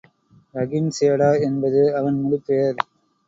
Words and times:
ரஹீம்சேடா 0.55 1.41
என்பது 1.41 1.95
அவன் 1.95 2.17
முழுப் 2.21 2.45
பெயர். 2.45 2.79